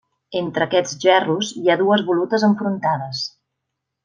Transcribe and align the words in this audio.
Entre 0.39 0.65
aquests 0.65 0.97
gerros 1.03 1.51
hi 1.59 1.69
ha 1.69 1.77
dues 1.83 2.05
volutes 2.09 2.47
enfrontades. 2.51 3.23